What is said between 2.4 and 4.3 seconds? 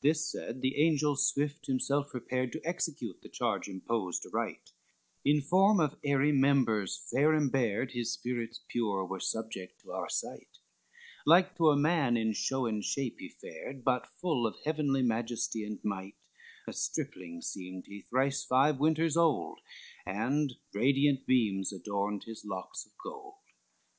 To execute the charge imposed